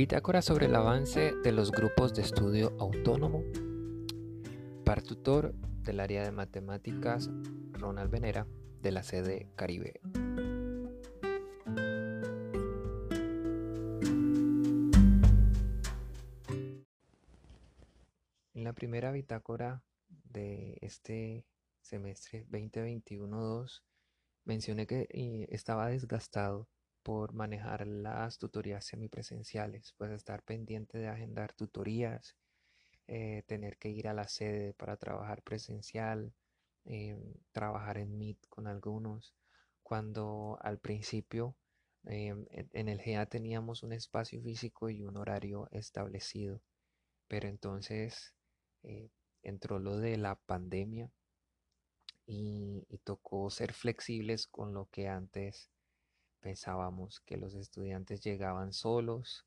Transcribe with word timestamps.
Bitácora 0.00 0.40
sobre 0.40 0.64
el 0.64 0.74
avance 0.74 1.34
de 1.44 1.52
los 1.52 1.70
grupos 1.70 2.14
de 2.14 2.22
estudio 2.22 2.74
autónomo. 2.80 3.44
Par 4.82 5.02
tutor 5.02 5.52
del 5.82 6.00
área 6.00 6.22
de 6.22 6.32
matemáticas 6.32 7.28
Ronald 7.72 8.10
Venera 8.10 8.46
de 8.80 8.92
la 8.92 9.02
sede 9.02 9.50
Caribe. 9.56 10.00
En 18.54 18.64
la 18.64 18.72
primera 18.72 19.12
bitácora 19.12 19.82
de 20.08 20.78
este 20.80 21.44
semestre 21.82 22.46
2021-2 22.48 23.82
mencioné 24.46 24.86
que 24.86 25.08
eh, 25.10 25.46
estaba 25.50 25.88
desgastado 25.88 26.70
por 27.02 27.32
manejar 27.32 27.86
las 27.86 28.38
tutorías 28.38 28.84
semipresenciales, 28.84 29.94
pues 29.96 30.10
estar 30.12 30.42
pendiente 30.42 30.98
de 30.98 31.08
agendar 31.08 31.52
tutorías, 31.54 32.36
eh, 33.06 33.42
tener 33.46 33.78
que 33.78 33.90
ir 33.90 34.08
a 34.08 34.14
la 34.14 34.28
sede 34.28 34.74
para 34.74 34.96
trabajar 34.96 35.42
presencial, 35.42 36.32
eh, 36.84 37.16
trabajar 37.52 37.98
en 37.98 38.16
Meet 38.18 38.46
con 38.48 38.66
algunos, 38.66 39.34
cuando 39.82 40.58
al 40.62 40.78
principio 40.78 41.56
em, 42.04 42.46
en 42.50 42.88
el 42.88 43.00
GEA 43.00 43.26
teníamos 43.26 43.82
un 43.82 43.92
espacio 43.92 44.40
físico 44.42 44.90
y 44.90 45.02
un 45.02 45.16
horario 45.16 45.68
establecido, 45.72 46.62
pero 47.28 47.48
entonces 47.48 48.34
eh, 48.82 49.10
entró 49.42 49.78
lo 49.78 49.96
de 49.98 50.16
la 50.16 50.36
pandemia 50.36 51.10
y 52.26 52.84
tocó 53.04 53.50
ser 53.50 53.72
flexibles 53.72 54.46
con 54.46 54.72
lo 54.72 54.86
que 54.86 55.08
antes 55.08 55.70
Pensábamos 56.40 57.20
que 57.20 57.36
los 57.36 57.54
estudiantes 57.54 58.22
llegaban 58.22 58.72
solos, 58.72 59.46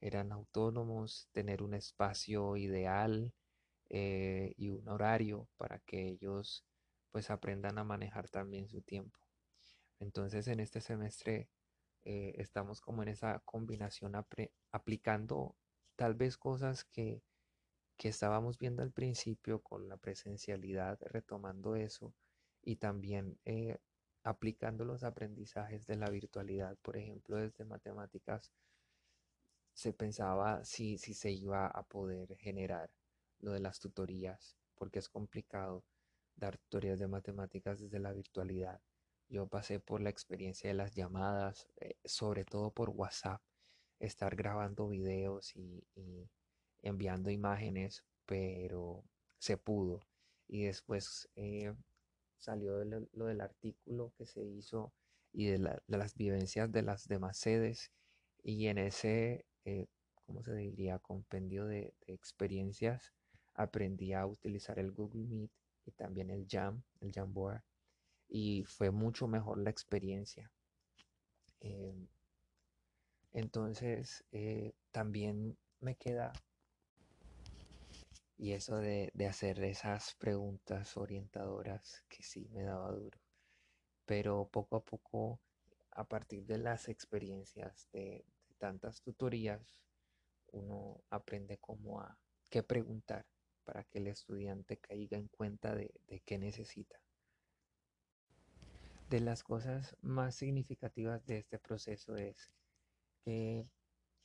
eran 0.00 0.32
autónomos, 0.32 1.28
tener 1.32 1.62
un 1.62 1.74
espacio 1.74 2.56
ideal 2.56 3.32
eh, 3.90 4.54
y 4.56 4.70
un 4.70 4.88
horario 4.88 5.48
para 5.56 5.80
que 5.80 6.08
ellos 6.08 6.64
pues 7.10 7.30
aprendan 7.30 7.78
a 7.78 7.84
manejar 7.84 8.28
también 8.28 8.68
su 8.68 8.82
tiempo. 8.82 9.18
Entonces 9.98 10.46
en 10.48 10.60
este 10.60 10.80
semestre 10.80 11.48
eh, 12.04 12.34
estamos 12.36 12.80
como 12.80 13.02
en 13.02 13.08
esa 13.08 13.40
combinación 13.44 14.14
aplicando 14.70 15.56
tal 15.96 16.14
vez 16.14 16.36
cosas 16.36 16.84
que, 16.84 17.22
que 17.96 18.08
estábamos 18.08 18.58
viendo 18.58 18.82
al 18.82 18.92
principio 18.92 19.60
con 19.60 19.88
la 19.88 19.96
presencialidad, 19.96 20.98
retomando 21.02 21.74
eso 21.74 22.14
y 22.62 22.76
también 22.76 23.38
eh, 23.44 23.78
aplicando 24.22 24.84
los 24.84 25.04
aprendizajes 25.04 25.86
de 25.86 25.96
la 25.96 26.10
virtualidad, 26.10 26.76
por 26.82 26.96
ejemplo, 26.96 27.36
desde 27.36 27.64
matemáticas, 27.64 28.52
se 29.72 29.92
pensaba 29.92 30.64
si, 30.64 30.98
si 30.98 31.14
se 31.14 31.30
iba 31.30 31.66
a 31.66 31.82
poder 31.84 32.36
generar 32.36 32.90
lo 33.40 33.52
de 33.52 33.60
las 33.60 33.78
tutorías, 33.78 34.56
porque 34.74 34.98
es 34.98 35.08
complicado 35.08 35.84
dar 36.36 36.58
tutorías 36.58 36.98
de 36.98 37.08
matemáticas 37.08 37.80
desde 37.80 37.98
la 37.98 38.12
virtualidad. 38.12 38.80
Yo 39.28 39.46
pasé 39.46 39.78
por 39.78 40.00
la 40.00 40.10
experiencia 40.10 40.68
de 40.68 40.74
las 40.74 40.94
llamadas, 40.94 41.68
eh, 41.76 41.96
sobre 42.04 42.44
todo 42.44 42.70
por 42.70 42.90
WhatsApp, 42.90 43.42
estar 44.00 44.36
grabando 44.36 44.88
videos 44.88 45.54
y, 45.56 45.84
enviando 46.82 47.30
imágenes, 47.30 48.04
pero 48.24 49.04
se 49.38 49.56
pudo. 49.56 50.06
Y 50.46 50.64
después 50.64 51.28
eh, 51.36 51.74
salió 52.38 52.84
lo 52.84 53.26
del 53.26 53.40
artículo 53.40 54.12
que 54.16 54.26
se 54.26 54.44
hizo 54.44 54.92
y 55.32 55.46
de, 55.46 55.58
las 55.86 56.14
vivencias 56.14 56.70
de 56.72 56.82
las 56.82 57.06
demás 57.08 57.38
sedes 57.38 57.92
y 58.42 58.66
en 58.68 58.78
ese, 58.78 59.44
eh, 59.64 59.86
¿cómo 60.26 60.42
se 60.42 60.54
diría?, 60.54 60.98
compendio 60.98 61.66
de, 61.66 61.94
experiencias 62.06 63.12
aprendí 63.54 64.12
a 64.12 64.24
utilizar 64.26 64.78
el 64.78 64.92
Google 64.92 65.26
Meet 65.26 65.50
y 65.84 65.90
también 65.92 66.30
el 66.30 66.46
Jam, 66.48 66.82
el 67.00 67.12
Jamboard 67.12 67.62
y 68.28 68.64
fue 68.64 68.90
mucho 68.90 69.26
mejor 69.26 69.58
la 69.58 69.70
experiencia. 69.70 70.50
Em, 71.60 72.06
entonces, 73.32 74.24
eh, 74.32 74.74
también 74.92 75.56
me 75.80 75.96
queda 75.96 76.32
y 78.38 78.52
eso 78.52 78.76
de, 78.78 79.12
hacer 79.28 79.62
esas 79.64 80.14
preguntas 80.14 80.96
orientadoras 80.96 82.04
que 82.08 82.22
sí 82.22 82.48
me 82.52 82.62
daba 82.62 82.92
duro. 82.92 83.18
Pero 84.06 84.48
poco 84.48 84.76
a 84.76 84.84
poco, 84.84 85.40
a 85.90 86.04
partir 86.04 86.46
de 86.46 86.58
las 86.58 86.88
experiencias 86.88 87.88
de, 87.92 88.24
tantas 88.58 89.02
tutorías, 89.02 89.82
uno 90.52 91.02
aprende 91.10 91.58
cómo 91.58 92.00
a 92.00 92.18
qué 92.50 92.62
preguntar 92.62 93.26
para 93.64 93.84
que 93.84 93.98
el 93.98 94.06
estudiante 94.06 94.78
caiga 94.78 95.18
en 95.18 95.28
cuenta 95.28 95.74
de, 95.74 95.92
de 96.06 96.20
qué 96.20 96.38
necesita. 96.38 97.00
De 99.10 99.20
las 99.20 99.42
cosas 99.42 99.96
más 100.00 100.34
significativas 100.34 101.24
de 101.26 101.38
este 101.38 101.58
proceso 101.58 102.16
es 102.16 102.52
que 103.24 103.66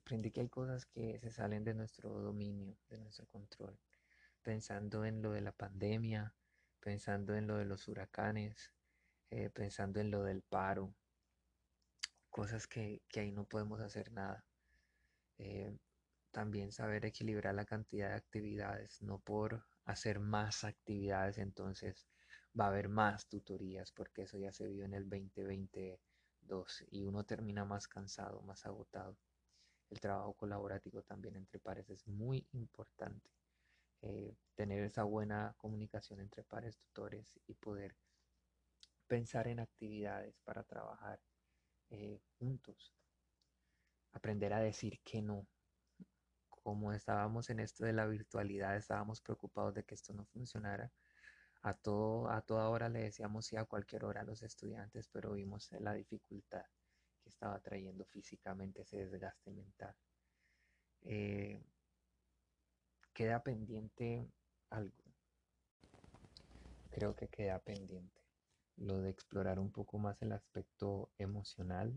aprendí 0.00 0.30
que 0.30 0.40
hay 0.40 0.48
cosas 0.48 0.86
que 0.86 1.18
se 1.20 1.30
salen 1.30 1.64
de 1.64 1.74
nuestro 1.74 2.10
dominio, 2.10 2.76
de 2.88 2.98
nuestro 2.98 3.26
control 3.26 3.78
pensando 4.44 5.04
en 5.04 5.22
lo 5.22 5.32
de 5.32 5.40
la 5.40 5.52
pandemia, 5.52 6.34
pensando 6.78 7.34
en 7.34 7.48
lo 7.48 7.56
de 7.56 7.64
los 7.64 7.88
huracanes, 7.88 8.72
eh, 9.30 9.50
pensando 9.50 10.00
en 10.00 10.10
lo 10.10 10.22
del 10.22 10.42
paro, 10.42 10.94
cosas 12.30 12.66
que, 12.68 13.02
ahí 13.16 13.32
no 13.32 13.44
podemos 13.44 13.80
hacer 13.80 14.12
nada. 14.12 14.44
Eh, 15.38 15.76
también 16.30 16.72
saber 16.72 17.06
equilibrar 17.06 17.54
la 17.54 17.64
cantidad 17.64 18.10
de 18.10 18.16
actividades, 18.16 19.00
no 19.02 19.18
por 19.18 19.64
hacer 19.86 20.20
más 20.20 20.64
actividades, 20.64 21.38
entonces 21.38 22.06
va 22.58 22.66
a 22.66 22.68
haber 22.68 22.88
más 22.88 23.28
tutorías, 23.28 23.92
porque 23.92 24.22
eso 24.22 24.36
ya 24.38 24.52
se 24.52 24.68
vio 24.68 24.84
en 24.84 24.94
el 24.94 25.08
2022 25.08 26.84
y 26.90 27.04
uno 27.04 27.24
termina 27.24 27.64
más 27.64 27.88
cansado, 27.88 28.42
más 28.42 28.66
agotado. 28.66 29.16
El 29.90 30.00
trabajo 30.00 30.34
colaborativo 30.34 31.02
también 31.02 31.36
entre 31.36 31.60
pares 31.60 31.88
es 31.88 32.06
muy 32.06 32.46
importante. 32.52 33.30
Eh, 34.06 34.36
tener 34.54 34.84
esa 34.84 35.04
buena 35.04 35.54
comunicación 35.56 36.20
entre 36.20 36.44
pares 36.44 36.76
tutores 36.76 37.40
y 37.46 37.54
poder 37.54 37.96
pensar 39.06 39.48
en 39.48 39.60
actividades 39.60 40.38
para 40.44 40.62
trabajar 40.62 41.22
eh, 41.88 42.20
juntos. 42.38 42.92
Aprender 44.12 44.52
a 44.52 44.60
decir 44.60 45.00
que 45.02 45.22
no. 45.22 45.46
Como 46.50 46.92
estábamos 46.92 47.48
en 47.48 47.60
esto 47.60 47.86
de 47.86 47.94
la 47.94 48.06
virtualidad, 48.06 48.76
estábamos 48.76 49.22
preocupados 49.22 49.72
de 49.72 49.84
que 49.84 49.94
esto 49.94 50.12
no 50.12 50.26
funcionara. 50.26 50.92
A, 51.62 51.72
todo, 51.72 52.28
a 52.28 52.42
toda 52.42 52.68
hora 52.68 52.90
le 52.90 53.04
decíamos 53.04 53.46
sí 53.46 53.56
a 53.56 53.64
cualquier 53.64 54.04
hora 54.04 54.20
a 54.20 54.24
los 54.24 54.42
estudiantes, 54.42 55.08
pero 55.08 55.32
vimos 55.32 55.72
la 55.80 55.94
dificultad 55.94 56.66
que 57.22 57.30
estaba 57.30 57.58
trayendo 57.60 58.04
físicamente 58.04 58.82
ese 58.82 58.98
desgaste 58.98 59.50
mental. 59.50 59.96
Eh, 61.00 61.62
queda 63.14 63.42
pendiente 63.42 64.28
algo. 64.70 65.04
Creo 66.90 67.14
que 67.14 67.28
queda 67.28 67.58
pendiente 67.60 68.20
lo 68.76 69.00
de 69.00 69.10
explorar 69.10 69.60
un 69.60 69.70
poco 69.70 69.98
más 69.98 70.20
el 70.22 70.32
aspecto 70.32 71.10
emocional, 71.18 71.96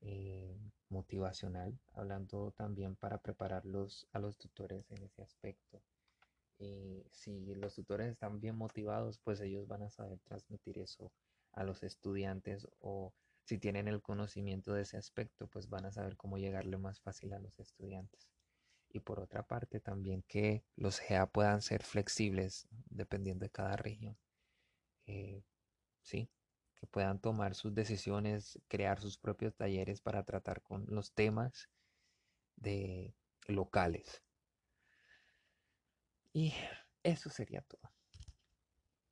eh, 0.00 0.58
motivacional, 0.88 1.78
hablando 1.94 2.52
también 2.56 2.96
para 2.96 3.18
prepararlos 3.18 4.08
a 4.12 4.18
los 4.18 4.36
tutores 4.36 4.90
en 4.90 5.04
ese 5.04 5.22
aspecto. 5.22 5.80
Y 6.58 7.04
si 7.10 7.54
los 7.54 7.74
tutores 7.74 8.10
están 8.10 8.40
bien 8.40 8.56
motivados, 8.56 9.18
pues 9.18 9.40
ellos 9.40 9.68
van 9.68 9.82
a 9.82 9.90
saber 9.90 10.18
transmitir 10.20 10.78
eso 10.78 11.12
a 11.52 11.62
los 11.64 11.82
estudiantes 11.82 12.66
o 12.80 13.12
si 13.44 13.58
tienen 13.58 13.86
el 13.86 14.02
conocimiento 14.02 14.72
de 14.72 14.82
ese 14.82 14.96
aspecto, 14.96 15.46
pues 15.46 15.68
van 15.68 15.86
a 15.86 15.92
saber 15.92 16.16
cómo 16.16 16.36
llegarle 16.36 16.78
más 16.78 17.00
fácil 17.00 17.32
a 17.32 17.38
los 17.38 17.60
estudiantes 17.60 18.35
y 18.90 19.00
por 19.00 19.20
otra 19.20 19.42
parte 19.42 19.80
también 19.80 20.22
que 20.22 20.64
los 20.76 21.00
GA 21.00 21.26
puedan 21.26 21.62
ser 21.62 21.82
flexibles 21.82 22.66
dependiendo 22.90 23.44
de 23.44 23.50
cada 23.50 23.76
región. 23.76 24.16
Eh, 25.06 25.42
sí, 26.02 26.30
que 26.76 26.86
puedan 26.86 27.20
tomar 27.20 27.54
sus 27.54 27.74
decisiones, 27.74 28.60
crear 28.68 29.00
sus 29.00 29.18
propios 29.18 29.54
talleres 29.54 30.00
para 30.00 30.24
tratar 30.24 30.62
con 30.62 30.86
los 30.88 31.12
temas 31.12 31.68
de 32.56 33.14
locales. 33.46 34.22
Y 36.32 36.54
eso 37.02 37.30
sería 37.30 37.62
todo. 37.62 37.95